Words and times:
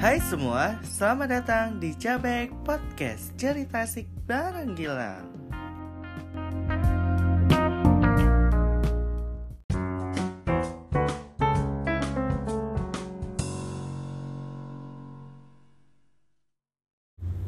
Hai 0.00 0.16
semua, 0.16 0.80
selamat 0.80 1.28
datang 1.28 1.66
di 1.76 1.92
Cabek 1.92 2.48
Podcast 2.64 3.36
Cerita 3.36 3.84
Asik 3.84 4.08
bareng 4.24 4.72
Gilang 4.72 5.28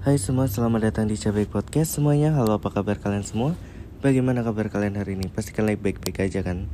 Hai 0.04 0.20
semua, 0.20 0.44
selamat 0.44 0.92
datang 0.92 1.08
di 1.08 1.16
Cabek 1.16 1.48
Podcast 1.48 1.96
semuanya 1.96 2.36
Halo, 2.36 2.60
apa 2.60 2.68
kabar 2.68 3.00
kalian 3.00 3.24
semua? 3.24 3.56
Bagaimana 4.04 4.44
kabar 4.44 4.68
kalian 4.68 5.00
hari 5.00 5.16
ini? 5.16 5.32
Pastikan 5.32 5.72
lagi 5.72 5.80
baik-baik 5.80 6.20
aja 6.20 6.44
kan? 6.44 6.68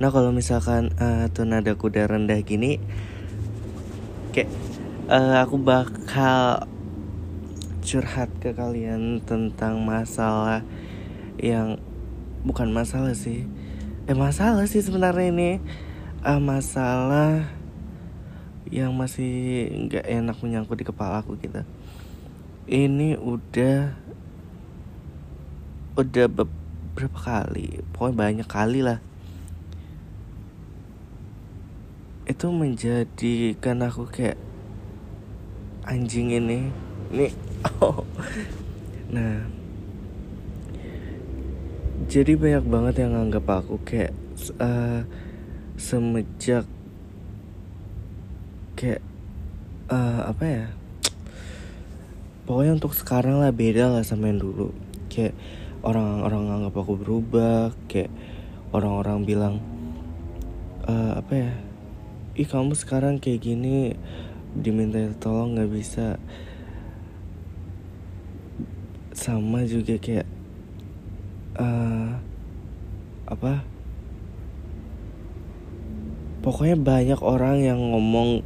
Nah 0.00 0.08
kalau 0.08 0.32
misalkan 0.32 0.96
uh, 0.96 1.28
tuh 1.28 1.44
nada 1.44 1.76
kuda 1.76 2.08
rendah 2.08 2.40
gini 2.40 2.80
Kayak 4.32 4.48
uh, 5.08 5.44
aku 5.44 5.60
bakal 5.60 6.64
curhat 7.84 8.32
ke 8.40 8.56
kalian 8.56 9.20
tentang 9.28 9.84
masalah 9.84 10.64
yang 11.36 11.76
bukan 12.44 12.72
masalah 12.72 13.12
sih. 13.12 13.44
Eh 14.08 14.16
masalah 14.16 14.64
sih 14.64 14.80
sebenarnya 14.80 15.28
ini. 15.28 15.50
Uh, 16.24 16.40
masalah 16.40 17.44
yang 18.72 18.96
masih 18.96 19.68
nggak 19.86 20.08
enak 20.08 20.36
menyangkut 20.40 20.80
di 20.80 20.88
kepala 20.88 21.20
aku 21.20 21.36
gitu. 21.36 21.60
Ini 22.64 23.20
udah 23.20 23.92
udah 26.00 26.26
beberapa 26.32 27.18
kali? 27.20 27.84
Pokoknya 27.92 28.16
banyak 28.16 28.48
kali 28.48 28.80
lah. 28.80 29.04
Itu 32.24 32.48
menjadikan 32.48 33.84
aku 33.84 34.08
kayak 34.08 34.53
anjing 35.84 36.32
ini. 36.32 36.68
Ini 37.12 37.28
oh. 37.84 38.04
Nah. 39.12 39.44
Jadi 42.04 42.36
banyak 42.36 42.64
banget 42.68 42.94
yang 43.00 43.16
nganggap 43.16 43.64
aku 43.64 43.80
kayak 43.80 44.12
uh, 44.60 45.08
semenjak 45.80 46.68
kayak 48.76 49.00
uh, 49.88 50.28
apa 50.28 50.44
ya? 50.44 50.66
Pokoknya 52.44 52.76
untuk 52.76 52.92
sekarang 52.92 53.40
lah 53.40 53.56
beda 53.56 53.88
lah 53.88 54.04
sama 54.04 54.28
yang 54.28 54.44
dulu. 54.44 54.76
Kayak 55.08 55.32
orang-orang 55.80 56.42
nganggap 56.50 56.74
aku 56.76 56.92
berubah 57.00 57.72
kayak 57.88 58.12
orang-orang 58.76 59.24
bilang 59.24 59.54
uh, 60.84 61.16
apa 61.16 61.32
ya? 61.32 61.52
Ih 62.36 62.48
kamu 62.50 62.74
sekarang 62.76 63.22
kayak 63.22 63.46
gini 63.46 63.96
diminta 64.54 65.02
tolong 65.18 65.58
nggak 65.58 65.70
bisa. 65.70 66.16
Sama 69.14 69.66
juga 69.66 69.98
kayak 69.98 70.26
uh, 71.58 72.18
apa? 73.26 73.66
Pokoknya 76.42 76.76
banyak 76.76 77.20
orang 77.24 77.64
yang 77.64 77.80
ngomong 77.80 78.44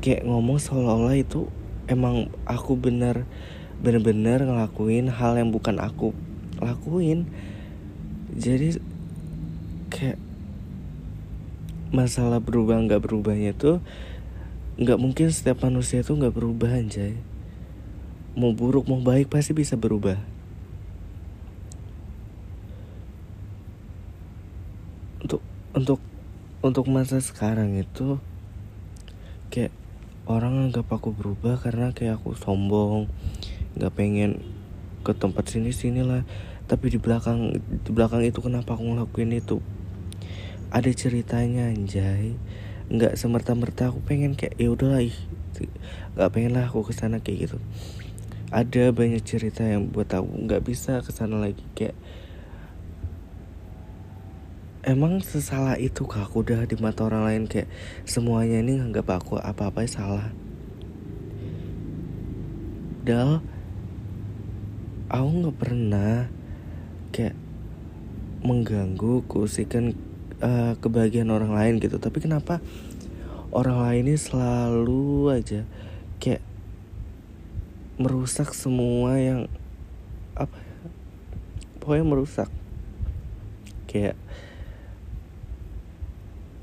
kayak 0.00 0.24
ngomong 0.24 0.56
seolah-olah 0.56 1.20
itu 1.20 1.46
emang 1.84 2.32
aku 2.48 2.78
bener 2.80 3.28
bener-bener 3.84 4.44
ngelakuin 4.44 5.12
hal 5.12 5.36
yang 5.36 5.52
bukan 5.52 5.78
aku 5.78 6.16
lakuin. 6.58 7.28
Jadi 8.32 8.80
kayak 9.92 10.16
masalah 11.90 12.38
berubah 12.38 12.78
nggak 12.86 13.02
berubahnya 13.02 13.50
tuh 13.52 13.82
nggak 14.80 14.96
mungkin 14.96 15.28
setiap 15.28 15.60
manusia 15.60 16.00
itu 16.00 16.16
nggak 16.16 16.32
berubah 16.32 16.72
anjay. 16.72 17.20
Mau 18.32 18.56
buruk 18.56 18.88
mau 18.88 18.96
baik 18.96 19.28
pasti 19.28 19.52
bisa 19.52 19.76
berubah. 19.76 20.16
Untuk 25.20 25.44
untuk 25.76 26.00
untuk 26.64 26.84
masa 26.88 27.20
sekarang 27.20 27.76
itu 27.76 28.16
kayak 29.52 29.68
orang 30.24 30.72
anggap 30.72 30.88
aku 30.88 31.12
berubah 31.12 31.60
karena 31.60 31.92
kayak 31.92 32.16
aku 32.16 32.32
sombong 32.32 33.12
nggak 33.76 33.92
pengen 33.92 34.40
ke 35.04 35.12
tempat 35.12 35.44
sini 35.44 35.76
sini 35.76 36.00
lah. 36.00 36.24
Tapi 36.64 36.88
di 36.88 36.96
belakang 36.96 37.52
di 37.60 37.90
belakang 37.92 38.24
itu 38.24 38.40
kenapa 38.40 38.80
aku 38.80 38.96
ngelakuin 38.96 39.44
itu? 39.44 39.60
Ada 40.72 40.88
ceritanya 40.96 41.68
anjay 41.68 42.40
nggak 42.90 43.14
semerta-merta 43.14 43.94
aku 43.94 44.02
pengen 44.02 44.34
kayak 44.34 44.58
ya 44.58 44.74
udahlah 44.74 45.06
nggak 46.18 46.30
pengen 46.34 46.58
lah 46.58 46.66
aku 46.66 46.82
ke 46.82 46.92
sana 46.92 47.22
kayak 47.22 47.46
gitu. 47.46 47.58
Ada 48.50 48.90
banyak 48.90 49.22
cerita 49.22 49.62
yang 49.62 49.86
buat 49.94 50.10
aku 50.10 50.26
nggak 50.26 50.66
bisa 50.66 50.98
ke 51.06 51.14
sana 51.14 51.38
lagi 51.38 51.62
kayak 51.78 51.94
emang 54.82 55.22
sesalah 55.22 55.78
itu 55.78 56.02
kak 56.02 56.26
aku 56.26 56.42
udah 56.42 56.66
di 56.66 56.74
mata 56.82 57.06
orang 57.06 57.30
lain? 57.30 57.42
Kayak 57.46 57.70
semuanya 58.02 58.58
ini 58.58 58.82
nggak 58.82 59.06
aku 59.06 59.38
apa-apa 59.38 59.86
salah. 59.86 60.34
Dal 63.06 63.38
aku 65.06 65.28
nggak 65.46 65.56
pernah 65.62 66.26
kayak 67.14 67.38
mengganggu 68.42 69.22
kusikan 69.30 69.94
uh, 70.40 70.72
kebahagiaan 70.80 71.30
orang 71.30 71.52
lain 71.52 71.80
gitu. 71.80 71.96
Tapi 72.00 72.20
kenapa 72.20 72.58
orang 73.52 73.78
lain 73.80 74.02
ini 74.10 74.16
selalu 74.16 75.32
aja 75.32 75.62
kayak 76.20 76.42
merusak 78.00 78.56
semua 78.56 79.20
yang 79.20 79.46
apa 80.36 80.56
ya, 80.56 80.88
pokoknya 81.80 82.04
merusak. 82.08 82.50
Kayak 83.86 84.16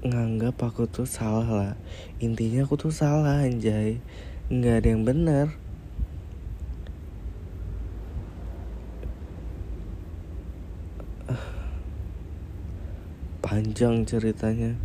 nganggap 0.01 0.55
aku 0.61 0.89
tuh 0.89 1.05
salah 1.05 1.47
lah. 1.47 1.73
Intinya 2.21 2.65
aku 2.65 2.77
tuh 2.77 2.93
salah 2.93 3.45
anjay. 3.45 4.01
Nggak 4.47 4.75
ada 4.81 4.87
yang 4.87 5.03
benar 5.03 5.66
panjang 13.47 14.03
ceritanya. 14.03 14.75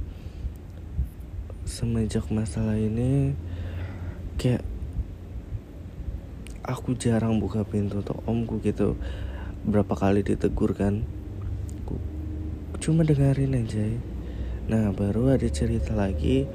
Semenjak 1.66 2.30
masalah 2.30 2.78
ini 2.78 3.34
kayak 4.38 4.62
aku 6.62 6.94
jarang 6.94 7.42
buka 7.42 7.66
pintu 7.66 8.06
untuk 8.06 8.22
omku 8.22 8.62
gitu. 8.62 8.94
Berapa 9.66 9.98
kali 9.98 10.22
ditegur 10.22 10.78
kan. 10.78 11.02
Cuma 12.78 13.02
dengerin 13.02 13.58
aja 13.58 13.86
nah 14.62 14.94
baru 14.94 15.34
ada 15.34 15.50
cerita 15.50 15.90
lagi 15.90 16.46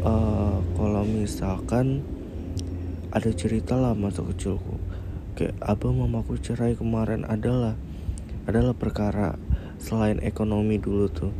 uh, 0.00 0.64
kalau 0.80 1.04
misalkan 1.04 2.00
ada 3.12 3.28
cerita 3.36 3.76
lah 3.76 3.92
masa 3.92 4.24
kecilku. 4.24 4.80
Kayak 5.36 5.60
abah 5.60 5.92
mamaku 5.92 6.40
cerai 6.40 6.72
kemarin 6.72 7.28
adalah 7.28 7.76
adalah 8.48 8.72
perkara 8.72 9.36
selain 9.76 10.18
ekonomi 10.24 10.80
dulu 10.80 11.06
tuh 11.12 11.32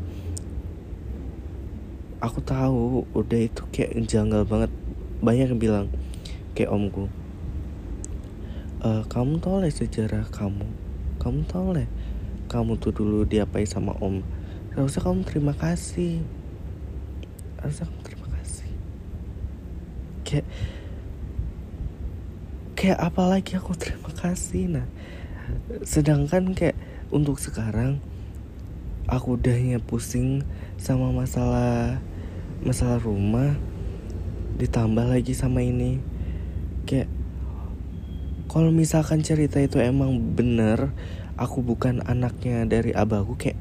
aku 2.21 2.41
tahu 2.41 3.05
udah 3.13 3.41
itu 3.41 3.63
kayak 3.71 3.97
janggal 4.09 4.43
banget. 4.49 4.73
Banyak 5.21 5.53
yang 5.53 5.61
bilang 5.61 5.87
kayak 6.53 6.73
omku 6.73 7.09
e, 8.81 8.89
kamu 9.09 9.39
tahu 9.41 9.63
lah 9.63 9.73
sejarah 9.73 10.25
kamu. 10.33 10.67
Kamu 11.21 11.41
tahu 11.49 11.69
lah 11.77 11.89
kamu 12.47 12.79
tuh 12.79 12.93
dulu 12.95 13.27
diapain 13.27 13.67
sama 13.67 13.97
om. 13.99 14.23
Harusnya 14.73 15.03
kamu 15.03 15.21
terima 15.27 15.55
kasih. 15.57 16.23
Harusnya 17.61 17.85
kamu 17.89 18.03
terima 18.05 18.29
kasih. 18.39 18.73
Kayak 20.23 20.47
kayak 22.77 22.99
apalagi 23.01 23.57
aku 23.57 23.73
terima 23.75 24.11
kasih 24.13 24.81
nah. 24.81 24.87
Sedangkan 25.83 26.53
kayak 26.55 26.77
untuk 27.11 27.39
sekarang 27.39 28.03
aku 29.07 29.39
udahnya 29.39 29.79
pusing 29.79 30.43
sama 30.79 31.15
masalah 31.15 32.03
masalah 32.63 32.99
rumah 32.99 33.55
ditambah 34.59 35.07
lagi 35.07 35.37
sama 35.37 35.63
ini. 35.63 36.03
Kayak 36.87 37.11
kalau 38.47 38.71
misalkan 38.71 39.23
cerita 39.23 39.61
itu 39.63 39.79
emang 39.83 40.17
bener 40.35 40.95
aku 41.37 41.61
bukan 41.61 42.01
anaknya 42.09 42.65
dari 42.65 42.97
abahku 42.97 43.37
kayak 43.37 43.61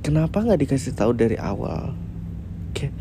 kenapa 0.00 0.40
nggak 0.40 0.60
dikasih 0.66 0.96
tahu 0.96 1.12
dari 1.12 1.36
awal? 1.36 1.92
Kayak 2.72 2.96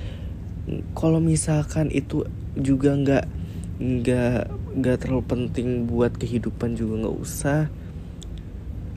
kalau 0.94 1.18
misalkan 1.24 1.90
itu 1.90 2.28
juga 2.54 2.94
nggak 2.94 3.26
nggak 3.80 4.42
nggak 4.76 4.98
terlalu 5.00 5.24
penting 5.26 5.88
buat 5.88 6.14
kehidupan 6.20 6.76
juga 6.76 7.08
nggak 7.08 7.18
usah 7.18 7.72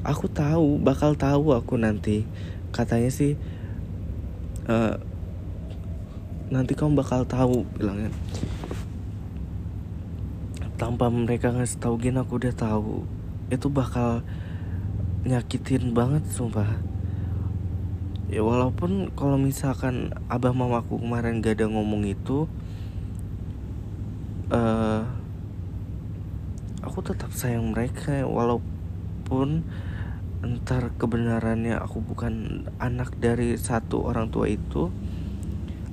aku 0.02 0.26
tahu 0.26 0.78
bakal 0.82 1.14
tahu 1.14 1.54
aku 1.54 1.78
nanti. 1.78 2.26
Katanya 2.74 3.10
sih 3.10 3.38
uh, 4.66 4.98
nanti 6.50 6.76
kamu 6.76 6.98
bakal 6.98 7.22
tahu 7.26 7.64
bilangnya. 7.78 8.10
Tanpa 10.76 11.06
mereka 11.08 11.54
ngasih 11.54 11.78
tahu 11.78 11.94
gini 11.98 12.18
aku 12.18 12.42
udah 12.42 12.54
tahu. 12.54 13.06
Itu 13.48 13.70
bakal 13.70 14.26
nyakitin 15.22 15.94
banget 15.94 16.26
sumpah. 16.30 16.66
Ya 18.32 18.40
walaupun 18.40 19.12
kalau 19.12 19.36
misalkan 19.36 20.16
abah 20.26 20.56
mamaku 20.56 20.96
kemarin 20.96 21.44
gak 21.44 21.60
ada 21.60 21.68
ngomong 21.68 22.08
itu 22.08 22.48
uh, 24.48 25.04
aku 26.80 26.98
tetap 27.04 27.28
sayang 27.36 27.76
mereka 27.76 28.24
walaupun 28.24 29.64
entar 30.42 30.90
kebenarannya 30.98 31.78
aku 31.78 32.02
bukan 32.02 32.66
anak 32.82 33.14
dari 33.22 33.54
satu 33.54 34.02
orang 34.02 34.26
tua 34.34 34.50
itu 34.50 34.90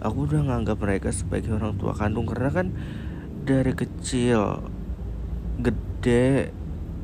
aku 0.01 0.17
udah 0.25 0.41
nganggap 0.49 0.81
mereka 0.81 1.13
sebagai 1.13 1.53
orang 1.53 1.77
tua 1.77 1.93
kandung. 1.93 2.25
Karena 2.25 2.49
kan 2.49 2.67
dari 3.45 3.73
kecil 3.77 4.65
gede 5.61 6.49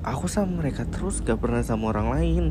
aku 0.01 0.25
sama 0.25 0.65
mereka 0.65 0.89
terus 0.89 1.21
gak 1.21 1.37
pernah 1.37 1.61
sama 1.61 1.93
orang 1.93 2.07
lain. 2.09 2.45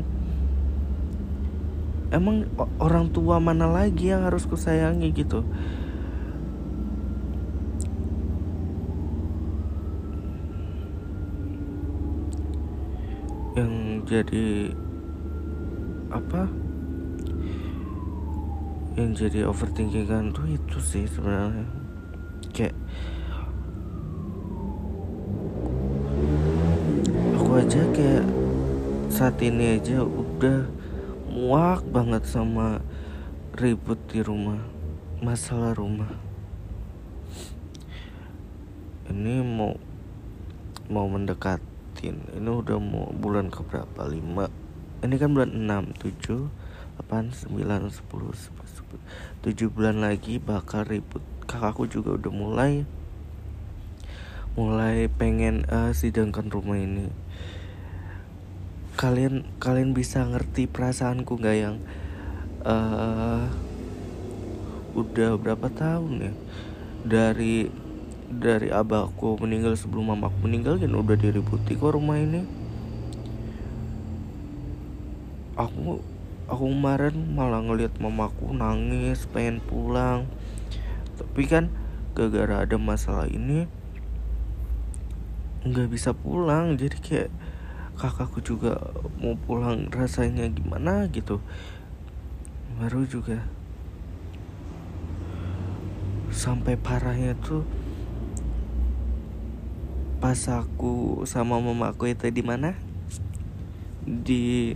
Emang 2.15 2.47
orang 2.79 3.11
tua 3.11 3.43
mana 3.43 3.67
lagi 3.67 4.15
yang 4.15 4.23
harus 4.23 4.47
kusayangi 4.47 5.11
gitu 5.11 5.43
yang 13.55 13.94
jadi 14.05 14.71
apa? 16.13 16.47
Yang 18.95 19.27
jadi 19.27 19.39
overthinking 19.49 20.07
kan 20.07 20.31
tuh 20.31 20.47
itu 20.47 20.77
sih 20.79 21.03
sebenarnya. 21.09 21.67
Kayak 22.55 22.77
aja 27.55 27.87
kayak 27.95 28.27
saat 29.07 29.39
ini 29.39 29.79
aja 29.79 30.03
udah 30.03 30.67
muak 31.31 31.87
banget 31.87 32.27
sama 32.27 32.83
ribut 33.55 33.95
di 34.11 34.19
rumah 34.19 34.59
masalah 35.23 35.71
rumah. 35.71 36.11
Ini 39.07 39.39
mau 39.39 39.79
mau 40.91 41.07
mendekatin 42.11 42.37
ini 42.37 42.49
udah 42.49 42.77
mau 42.77 43.09
bulan 43.09 43.49
ke 43.49 43.65
berapa 43.65 44.01
lima. 44.05 44.49
Ini 45.01 45.15
kan 45.17 45.33
bulan 45.33 45.53
6 45.53 46.01
7 46.21 46.49
8 47.09 47.49
9 47.49 47.49
10 47.49 48.05
11 49.43 49.45
7 49.45 49.73
bulan 49.73 50.01
lagi 50.01 50.37
bakal 50.41 50.85
ribut. 50.85 51.21
Kakakku 51.45 51.85
juga 51.85 52.17
udah 52.17 52.33
mulai 52.33 52.73
mulai 54.55 55.11
pengen 55.11 55.67
uh, 55.67 55.91
sidangkan 55.91 56.47
rumah 56.49 56.79
ini. 56.79 57.11
Kalian 58.95 59.43
kalian 59.59 59.91
bisa 59.91 60.23
ngerti 60.23 60.65
perasaanku 60.71 61.35
nggak 61.35 61.57
yang 61.59 61.77
uh, 62.63 63.51
udah 64.95 65.35
berapa 65.35 65.67
tahun 65.69 66.31
ya? 66.31 66.33
Dari 67.05 67.84
dari 68.29 68.73
abahku 68.73 69.37
meninggal 69.37 69.77
sebelum 69.77 70.13
mamaku 70.13 70.49
meninggal 70.49 70.81
kan 70.81 70.91
udah 70.91 71.17
diributi 71.17 71.77
kok 71.77 71.93
rumah 71.93 72.17
ini. 72.17 72.41
Aku 75.55 76.01
aku 76.45 76.63
kemarin 76.67 77.15
malah 77.33 77.61
ngelihat 77.63 77.97
mamaku 78.01 78.51
nangis 78.51 79.29
pengen 79.29 79.61
pulang. 79.63 80.27
Tapi 81.15 81.43
kan 81.47 81.71
gara-gara 82.17 82.67
ada 82.67 82.75
masalah 82.75 83.29
ini 83.29 83.69
nggak 85.65 85.89
bisa 85.89 86.11
pulang. 86.11 86.75
Jadi 86.75 86.97
kayak 86.99 87.31
kakakku 87.95 88.43
juga 88.43 88.77
mau 89.21 89.39
pulang 89.39 89.87
rasanya 89.93 90.49
gimana 90.51 91.07
gitu. 91.13 91.39
Baru 92.75 93.07
juga 93.07 93.39
sampai 96.35 96.75
parahnya 96.75 97.31
tuh 97.39 97.63
pas 100.21 100.39
aku 100.49 101.23
sama 101.29 101.59
mamaku 101.59 102.11
itu 102.15 102.31
di 102.31 102.43
mana 102.43 102.73
di 104.05 104.73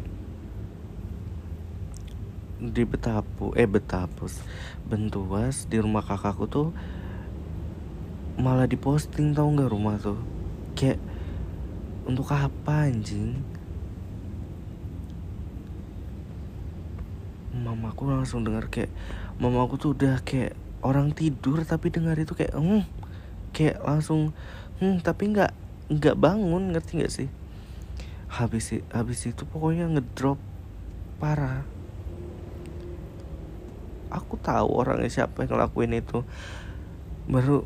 di 2.60 2.84
Betapu 2.84 3.56
eh 3.56 3.64
Betapus 3.64 4.44
Bentuas 4.90 5.70
di 5.72 5.80
rumah 5.80 6.04
kakakku 6.04 6.46
tuh 6.50 6.70
malah 8.40 8.68
diposting 8.68 9.36
tau 9.36 9.52
nggak 9.52 9.72
rumah 9.72 10.00
tuh 10.00 10.20
kayak 10.76 11.00
untuk 12.10 12.34
apa 12.34 12.90
anjing? 12.90 13.38
Mamaku 17.54 18.10
langsung 18.10 18.42
dengar 18.42 18.66
kayak 18.74 18.90
mamaku 19.38 19.78
tuh 19.78 19.94
udah 19.94 20.26
kayak 20.26 20.58
orang 20.82 21.14
tidur 21.14 21.62
tapi 21.70 21.94
dengar 21.94 22.18
itu 22.18 22.34
kayak 22.34 22.58
hmm 22.58 22.82
kayak 23.54 23.78
langsung 23.86 24.34
hmm 24.80 25.04
tapi 25.04 25.32
nggak 25.36 25.52
nggak 25.92 26.16
bangun 26.16 26.74
ngerti 26.76 26.92
nggak 27.00 27.14
sih 27.14 27.30
habis 28.30 28.76
habis 28.94 29.20
itu 29.26 29.44
pokoknya 29.44 29.90
ngedrop 29.90 30.38
parah 31.18 31.66
aku 34.10 34.40
tahu 34.42 34.70
orangnya 34.74 35.10
siapa 35.10 35.46
yang 35.46 35.58
ngelakuin 35.58 35.98
itu 35.98 36.26
baru 37.30 37.66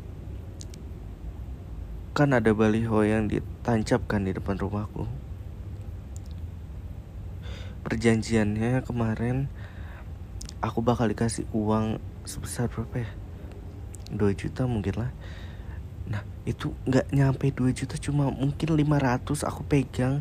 kan 2.14 2.30
ada 2.30 2.54
baliho 2.54 3.02
yang 3.02 3.26
ditancapkan 3.26 4.22
di 4.22 4.30
depan 4.30 4.54
rumahku. 4.54 5.10
Perjanjiannya 7.82 8.86
kemarin 8.86 9.50
aku 10.62 10.78
bakal 10.78 11.10
dikasih 11.10 11.42
uang 11.50 11.98
sebesar 12.22 12.70
berapa 12.70 13.02
ya? 13.02 13.10
2 14.14 14.30
juta 14.38 14.62
mungkin 14.70 14.94
lah. 14.94 15.10
Nah 16.08 16.22
itu 16.44 16.72
nggak 16.84 17.12
nyampe 17.12 17.48
2 17.52 17.72
juta 17.72 17.96
cuma 17.96 18.28
mungkin 18.28 18.76
500 18.76 19.44
aku 19.44 19.62
pegang. 19.64 20.20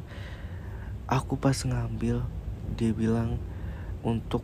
Aku 1.08 1.36
pas 1.36 1.56
ngambil 1.64 2.24
dia 2.80 2.92
bilang 2.96 3.38
untuk 4.04 4.44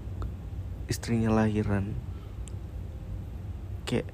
istrinya 0.92 1.32
lahiran. 1.32 1.96
Kayak 3.88 4.12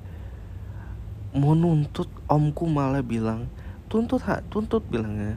mau 1.35 1.51
nuntut 1.51 2.07
omku 2.31 2.63
malah 2.63 3.03
bilang 3.03 3.51
tuntut 3.91 4.23
hak 4.23 4.47
tuntut 4.47 4.87
bilangnya 4.87 5.35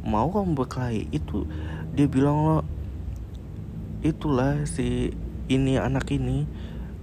mau 0.00 0.32
kamu 0.32 0.56
berkelahi 0.56 1.12
itu 1.12 1.44
dia 1.92 2.08
bilang 2.08 2.40
lo 2.40 2.58
itulah 4.00 4.64
si 4.64 5.12
ini 5.48 5.76
anak 5.76 6.08
ini 6.12 6.48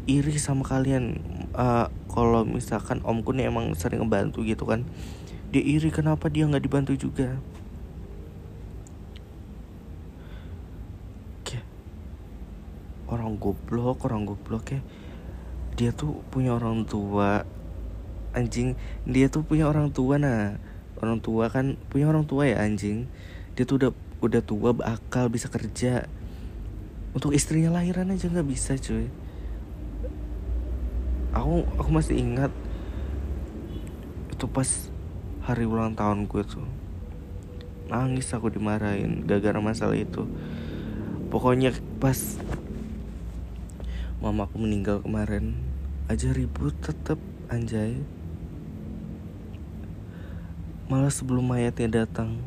iri 0.10 0.34
sama 0.38 0.66
kalian 0.66 1.18
uh, 1.56 1.88
kalau 2.12 2.44
misalkan 2.44 3.00
omku 3.04 3.32
nih 3.32 3.48
emang 3.48 3.72
sering 3.76 4.04
ngebantu 4.04 4.44
gitu 4.44 4.68
kan 4.68 4.84
dia 5.52 5.60
iri 5.60 5.92
kenapa 5.92 6.32
dia 6.32 6.48
nggak 6.48 6.64
dibantu 6.64 6.96
juga? 6.96 7.36
Kayak 11.44 11.68
orang 13.12 13.36
goblok 13.36 14.08
orang 14.08 14.24
goblok 14.24 14.72
ya. 14.72 14.82
Dia 15.76 15.92
tuh 15.92 16.24
punya 16.32 16.56
orang 16.56 16.88
tua 16.88 17.44
anjing. 18.32 18.80
Dia 19.04 19.28
tuh 19.28 19.44
punya 19.44 19.68
orang 19.68 19.92
tua 19.92 20.16
nah. 20.16 20.56
Orang 21.04 21.20
tua 21.20 21.52
kan 21.52 21.76
punya 21.92 22.08
orang 22.08 22.24
tua 22.24 22.48
ya 22.48 22.64
anjing. 22.64 23.12
Dia 23.60 23.68
tuh 23.68 23.76
udah 23.76 23.92
udah 24.24 24.40
tua 24.40 24.72
bakal 24.72 25.28
bisa 25.28 25.52
kerja. 25.52 26.08
Untuk 27.12 27.36
istrinya 27.36 27.76
lahiran 27.76 28.08
aja 28.08 28.32
nggak 28.32 28.48
bisa 28.48 28.80
cuy 28.80 29.12
aku 31.32 31.64
aku 31.80 31.90
masih 31.92 32.20
ingat 32.20 32.52
itu 34.32 34.46
pas 34.50 34.68
hari 35.46 35.70
ulang 35.70 35.94
tahun 35.94 36.26
gue 36.26 36.44
tuh. 36.46 36.66
Nangis 37.92 38.32
aku 38.32 38.50
dimarahin 38.50 39.28
gara-gara 39.28 39.60
masalah 39.60 39.98
itu. 39.98 40.26
Pokoknya 41.30 41.72
pas 42.02 42.18
mamaku 44.22 44.62
meninggal 44.62 45.02
kemarin 45.02 45.58
aja 46.12 46.30
ribut 46.36 46.76
tetep 46.84 47.18
anjay. 47.48 48.02
Malah 50.92 51.14
sebelum 51.14 51.48
mayatnya 51.48 52.04
datang, 52.04 52.44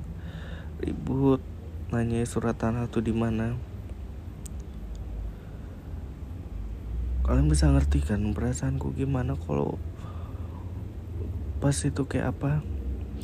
ribut 0.83 1.41
nanya 1.89 2.27
surat 2.29 2.59
tanah 2.59 2.91
tuh 2.93 3.01
di 3.01 3.15
mana. 3.15 3.57
kalian 7.25 7.49
bisa 7.49 7.73
ngerti 7.73 8.05
kan 8.05 8.37
perasaanku 8.37 8.93
gimana 8.93 9.33
kalau 9.49 9.81
pas 11.65 11.73
itu 11.73 12.05
kayak 12.05 12.37
apa? 12.37 12.61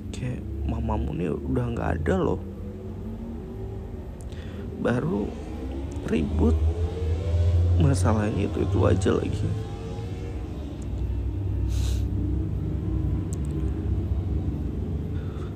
Kayak 0.09 0.41
mamamu 0.65 1.13
nih 1.13 1.29
udah 1.29 1.65
nggak 1.77 1.91
ada 2.01 2.15
loh. 2.17 2.41
Baru 4.81 5.29
ribut. 6.09 6.57
Masalahnya 7.81 8.49
itu 8.49 8.65
itu 8.65 8.79
aja 8.85 9.13
lagi. 9.13 9.49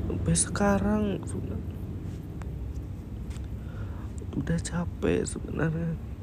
Sampai 0.08 0.34
sekarang 0.36 1.02
udah 4.36 4.58
capek 4.60 5.24
sebenarnya. 5.24 6.13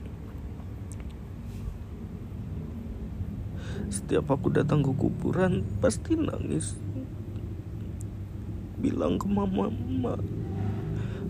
Setiap 4.11 4.35
aku 4.35 4.51
datang 4.51 4.83
ke 4.83 4.91
kuburan 4.91 5.63
pasti 5.79 6.19
nangis. 6.19 6.75
Bilang 8.75 9.15
ke 9.15 9.23
mama 9.23 9.71
mama 9.71 10.19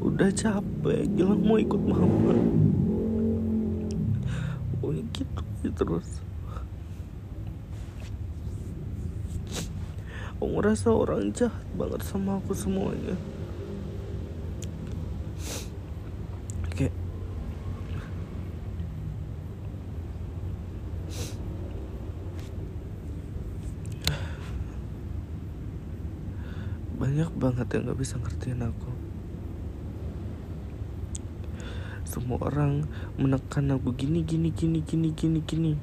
udah 0.01 0.33
capek 0.33 1.05
bilang 1.13 1.45
mau 1.45 1.61
ikut 1.61 1.77
mama. 1.77 2.33
Oh 4.81 4.97
gitu 4.97 5.69
terus. 5.77 6.25
Aku 10.41 10.49
ngerasa 10.49 10.89
orang 10.89 11.29
jahat 11.37 11.61
banget 11.77 12.01
sama 12.01 12.41
aku 12.41 12.57
semuanya 12.57 13.13
kayak 16.73 16.97
banyak 27.01 27.30
banget 27.41 27.65
yang 27.73 27.89
gak 27.89 27.97
bisa 27.97 28.21
ngertiin 28.21 28.61
aku. 28.61 28.93
Semua 32.05 32.37
orang 32.45 32.85
menekan 33.17 33.73
aku 33.73 33.97
gini 33.97 34.21
gini 34.21 34.53
gini 34.53 34.85
gini 34.85 35.09
gini 35.09 35.39
gini. 35.41 35.73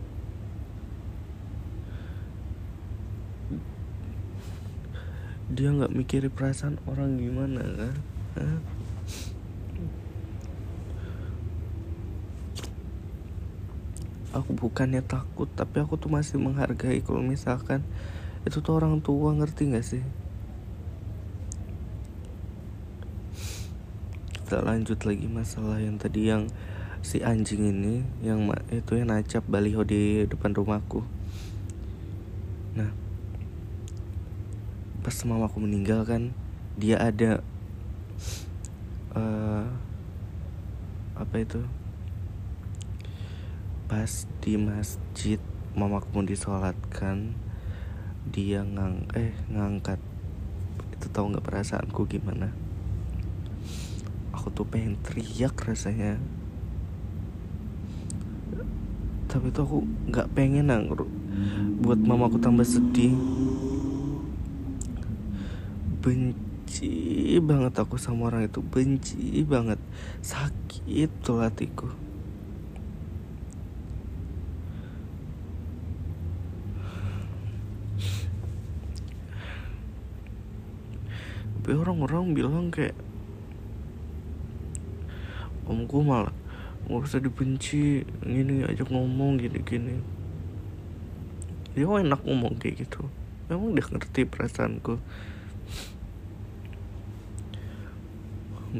Dia 5.48 5.72
nggak 5.72 5.96
mikirin 5.96 6.30
perasaan 6.30 6.76
orang 6.84 7.16
gimana 7.16 7.64
kan? 7.64 7.96
Aku 14.36 14.52
bukannya 14.52 15.00
takut 15.00 15.48
tapi 15.56 15.80
aku 15.80 15.96
tuh 15.96 16.12
masih 16.12 16.36
menghargai 16.36 17.00
kalau 17.00 17.24
misalkan 17.24 17.80
itu 18.44 18.60
tuh 18.60 18.76
orang 18.76 19.00
tua 19.00 19.32
ngerti 19.34 19.72
gak 19.72 19.82
sih 19.88 20.04
kita 24.48 24.64
lanjut 24.64 24.96
lagi 25.04 25.28
masalah 25.28 25.76
yang 25.76 26.00
tadi 26.00 26.32
yang 26.32 26.48
si 27.04 27.20
anjing 27.20 27.68
ini 27.68 28.00
yang 28.24 28.48
itu 28.72 28.96
yang 28.96 29.12
nacap 29.12 29.44
baliho 29.44 29.84
di 29.84 30.24
depan 30.24 30.56
rumahku. 30.56 31.04
Nah 32.72 32.88
pas 35.04 35.12
mamaku 35.28 35.68
meninggal 35.68 36.00
kan 36.08 36.32
dia 36.80 36.96
ada 36.96 37.44
uh, 39.12 39.68
apa 41.12 41.44
itu? 41.44 41.60
Pas 43.84 44.24
di 44.40 44.56
masjid 44.56 45.36
mamaku 45.76 46.08
mau 46.08 46.24
disolatkan. 46.24 47.36
Dia 48.32 48.64
ngang 48.64 49.12
eh 49.12 49.36
ngangkat. 49.52 50.00
Itu 50.96 51.12
tahu 51.12 51.36
nggak 51.36 51.44
perasaanku 51.44 52.08
gimana 52.08 52.67
aku 54.48 54.64
tuh 54.64 54.68
pengen 54.72 54.96
teriak 55.04 55.52
rasanya. 55.60 56.16
Tapi 59.28 59.52
tuh 59.52 59.60
aku 59.68 59.78
nggak 60.08 60.32
pengen 60.32 60.72
nang. 60.72 60.88
Buat 61.84 62.00
mamaku 62.00 62.40
tambah 62.40 62.64
sedih. 62.64 63.12
Benci 66.00 67.36
banget 67.44 67.76
aku 67.76 68.00
sama 68.00 68.32
orang 68.32 68.48
itu. 68.48 68.64
Benci 68.64 69.44
banget. 69.44 69.76
Sakit 70.24 71.12
tuh 71.20 71.44
hatiku. 71.44 71.92
Tapi 81.60 81.76
orang-orang 81.76 82.32
bilang 82.32 82.72
kayak 82.72 82.96
omku 85.68 86.00
malah 86.00 86.32
nggak 86.88 87.04
usah 87.04 87.20
dibenci 87.20 88.00
gini 88.24 88.64
aja 88.64 88.80
ngomong 88.88 89.36
gini-gini. 89.36 90.00
Dia 91.76 91.84
enak 91.84 92.24
ngomong 92.24 92.56
kayak 92.56 92.88
gitu. 92.88 93.04
Memang 93.52 93.76
dia 93.76 93.84
ngerti 93.84 94.24
perasaanku. 94.24 94.96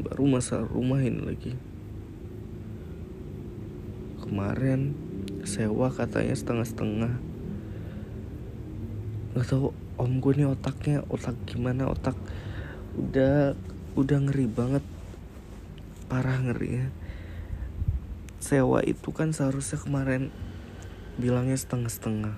Baru 0.01 0.25
masa 0.25 0.65
rumah 0.65 1.01
ini 1.05 1.21
lagi. 1.21 1.53
Kemarin 4.25 4.97
sewa 5.45 5.93
katanya 5.93 6.33
setengah-setengah. 6.33 7.13
Nggak 9.37 9.45
tahu 9.45 9.69
om 10.01 10.11
gue 10.17 10.33
nih 10.33 10.49
otaknya 10.49 11.05
otak 11.13 11.37
gimana? 11.45 11.85
Otak 11.85 12.17
udah 12.97 13.53
udah 13.93 14.17
ngeri 14.17 14.49
banget 14.49 14.81
parah 16.09 16.41
ngerinya 16.41 16.89
sewa 18.41 18.81
itu 18.81 19.13
kan 19.13 19.29
seharusnya 19.29 19.77
kemarin 19.77 20.33
bilangnya 21.19 21.59
setengah-setengah. 21.59 22.33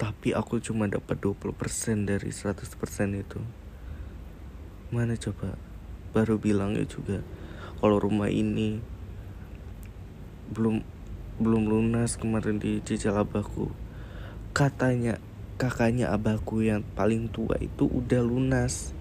Tapi 0.00 0.32
aku 0.32 0.58
cuma 0.58 0.88
dapat 0.88 1.20
20% 1.20 2.08
dari 2.08 2.32
100% 2.32 2.64
itu. 3.14 3.40
Mana 4.88 5.14
coba? 5.14 5.54
Baru 6.16 6.40
bilangnya 6.40 6.88
juga 6.88 7.20
kalau 7.78 8.00
rumah 8.02 8.32
ini 8.32 8.80
belum 10.50 10.80
belum 11.38 11.62
lunas 11.70 12.18
kemarin 12.18 12.58
di 12.58 12.82
cicil 12.82 13.14
abahku 13.14 13.70
katanya 14.50 15.22
kakaknya 15.60 16.10
abahku 16.10 16.66
yang 16.66 16.82
paling 16.98 17.30
tua 17.30 17.54
itu 17.62 17.86
udah 17.86 18.24
lunas 18.24 18.96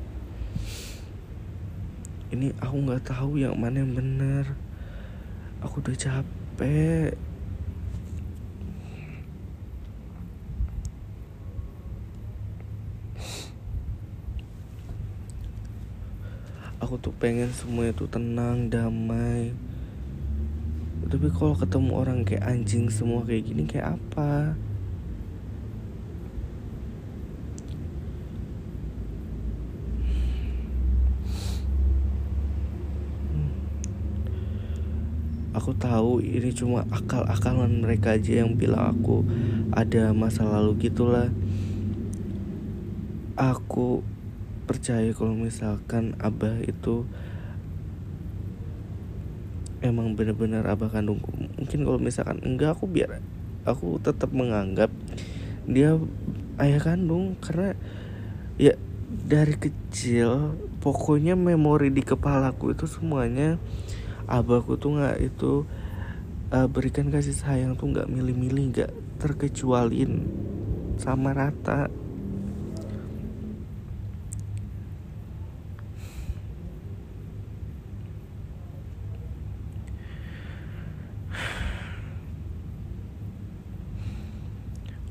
ini 2.31 2.51
aku 2.59 2.75
nggak 2.83 3.07
tahu 3.07 3.39
yang 3.39 3.55
mana 3.55 3.79
yang 3.83 3.95
benar 3.95 4.45
aku 5.61 5.81
udah 5.81 5.95
capek. 5.97 7.13
Aku 16.77 16.95
tuh 17.01 17.11
pengen 17.17 17.49
semua 17.51 17.89
itu 17.89 18.05
tenang 18.07 18.69
damai. 18.69 19.51
Tapi 21.07 21.27
kalau 21.33 21.55
ketemu 21.57 21.91
orang 21.95 22.19
kayak 22.23 22.45
anjing 22.45 22.87
semua 22.91 23.25
kayak 23.25 23.43
gini 23.49 23.63
kayak 23.65 23.95
apa 23.95 24.53
aku 35.57 35.73
tahu 35.73 36.21
ini 36.21 36.53
cuma 36.53 36.85
akal-akalan 36.93 37.81
mereka 37.81 38.13
aja 38.13 38.45
yang 38.45 38.53
bilang 38.53 38.93
aku 38.93 39.25
ada 39.73 40.13
masa 40.13 40.45
lalu 40.45 40.77
gitulah. 40.85 41.33
Aku 43.33 44.05
percaya 44.69 45.09
kalau 45.17 45.33
misalkan 45.33 46.13
abah 46.21 46.61
itu 46.61 47.09
emang 49.81 50.13
bener-bener 50.13 50.61
abah 50.61 50.93
kandungku. 50.93 51.33
Mungkin 51.57 51.79
kalau 51.81 51.97
misalkan 51.97 52.37
enggak 52.45 52.77
aku 52.77 52.85
biar 52.85 53.17
aku 53.65 53.97
tetap 53.97 54.29
menganggap 54.29 54.93
dia 55.65 55.97
ayah 56.61 56.81
kandung. 56.85 57.33
Karena 57.41 57.73
ya 58.61 58.77
dari 59.07 59.57
kecil 59.57 60.53
pokoknya 60.85 61.33
memori 61.33 61.89
di 61.89 62.05
kepalaku 62.05 62.77
itu 62.77 62.85
semuanya 62.85 63.57
abahku 64.27 64.75
tuh 64.75 64.99
nggak 64.99 65.17
itu 65.23 65.63
uh, 66.51 66.67
berikan 66.67 67.07
kasih 67.07 67.31
sayang 67.31 67.79
tuh 67.79 67.87
nggak 67.91 68.11
milih-milih 68.11 68.63
nggak 68.75 68.91
terkecualiin 69.23 70.27
sama 70.99 71.31
rata. 71.31 71.87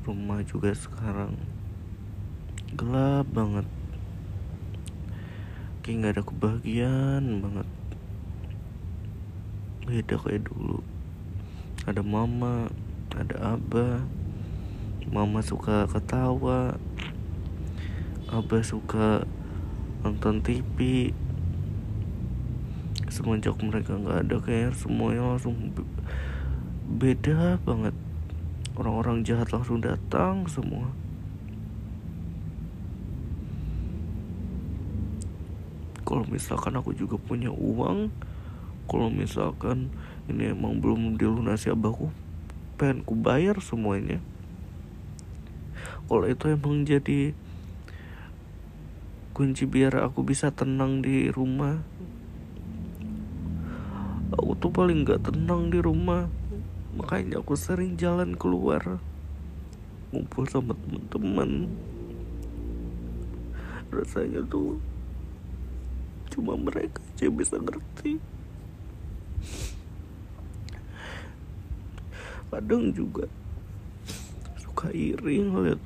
Rumah 0.07 0.39
juga 0.47 0.71
sekarang 0.71 1.35
gelap 2.77 3.27
banget. 3.33 3.67
Kayak 5.83 5.95
nggak 5.99 6.13
ada 6.15 6.23
kebahagiaan 6.23 7.25
banget 7.43 7.67
beda 9.87 10.19
kayak 10.19 10.51
dulu. 10.51 10.83
Ada 11.87 12.03
mama 12.03 12.67
ada 13.15 13.55
abah. 13.55 14.03
Mama 15.07 15.39
suka 15.39 15.87
ketawa. 15.87 16.75
Abah 18.27 18.59
suka 18.59 19.23
nonton 20.03 20.43
TV 20.43 21.09
semenjak 23.07 23.55
mereka 23.63 23.95
nggak 23.95 24.27
ada 24.27 24.37
kayak 24.43 24.75
semuanya 24.75 25.23
langsung 25.23 25.55
beda 26.99 27.55
banget. 27.63 27.95
Orang-orang 28.75 29.23
jahat 29.23 29.49
langsung 29.55 29.79
datang 29.79 30.43
semua. 30.51 30.91
Kalau 36.03 36.27
misalkan 36.27 36.75
aku 36.75 36.91
juga 36.93 37.15
punya 37.17 37.49
uang 37.49 38.11
kalau 38.87 39.11
misalkan 39.11 39.91
ini 40.31 40.55
emang 40.55 40.79
belum 40.79 41.19
dilunasi 41.19 41.71
abahku 41.71 42.09
pengen 42.79 43.03
ku 43.03 43.13
bayar 43.13 43.59
semuanya. 43.59 44.23
Kalau 46.07 46.23
itu 46.23 46.45
emang 46.47 46.87
jadi 46.87 47.35
kunci 49.35 49.67
biar 49.67 50.01
aku 50.01 50.23
bisa 50.23 50.49
tenang 50.55 51.03
di 51.03 51.27
rumah. 51.27 51.83
Aku 54.33 54.55
tuh 54.55 54.71
paling 54.71 55.03
gak 55.03 55.27
tenang 55.27 55.67
di 55.67 55.83
rumah. 55.83 56.31
Makanya 56.95 57.43
aku 57.43 57.59
sering 57.59 57.99
jalan 57.99 58.39
keluar 58.39 59.03
ngumpul 60.07 60.47
sama 60.47 60.71
teman-teman 60.71 61.67
rasanya 63.91 64.39
tuh 64.47 64.79
cuma 66.31 66.55
mereka 66.55 67.03
aja 67.15 67.27
bisa 67.27 67.55
ngerti 67.59 68.19
kadang 72.47 72.91
juga. 72.95 73.27
Suka 74.61 74.93
iri 74.93 75.43
ngeliat 75.43 75.81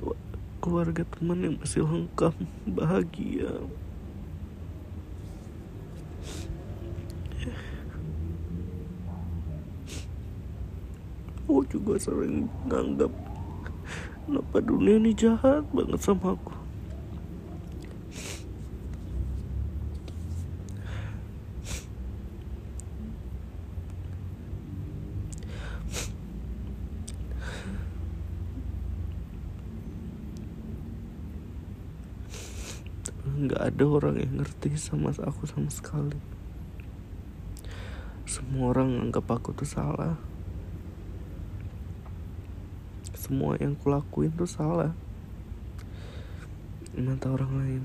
keluarga 0.62 1.02
teman 1.02 1.42
yang 1.42 1.56
masih 1.58 1.82
lengkap 1.82 2.34
bahagia. 2.70 3.50
Aku 11.42 11.66
juga 11.68 11.98
sering 11.98 12.48
nganggap 12.70 13.12
kenapa 14.24 14.56
dunia 14.62 14.96
ini 14.96 15.12
jahat 15.12 15.66
banget 15.74 16.00
sama 16.00 16.38
aku 16.38 16.61
nggak 33.42 33.74
ada 33.74 33.84
orang 33.90 34.22
yang 34.22 34.38
ngerti 34.38 34.78
sama 34.78 35.10
aku 35.10 35.50
sama 35.50 35.66
sekali. 35.66 36.18
Semua 38.22 38.70
orang 38.70 39.02
anggap 39.02 39.26
aku 39.26 39.50
tuh 39.50 39.66
salah. 39.66 40.14
Semua 43.18 43.58
yang 43.58 43.74
kulakuin 43.74 44.30
tuh 44.38 44.46
salah. 44.46 44.94
Mata 46.94 47.34
orang 47.34 47.52
lain. 47.58 47.84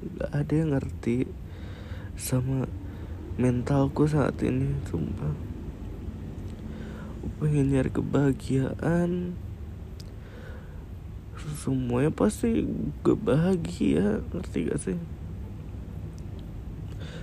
Nggak 0.00 0.30
ada 0.32 0.52
yang 0.56 0.70
ngerti 0.72 1.28
sama 2.16 2.64
mentalku 3.38 4.08
saat 4.08 4.40
ini 4.42 4.74
sumpah. 4.88 5.34
Pengen 7.38 7.70
nyari 7.70 7.92
kebahagiaan 7.94 9.38
semuanya 11.56 12.12
pasti 12.12 12.68
gak 13.00 13.18
bahagia 13.24 14.20
ngerti 14.34 14.58
gak 14.68 14.80
sih? 14.80 14.98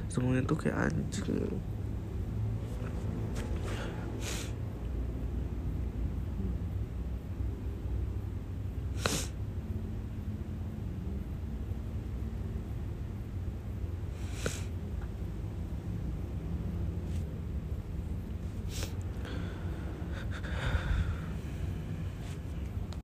Semuanya 0.10 0.48
tuh 0.48 0.58
kayak 0.58 0.90
anjing 0.90 1.54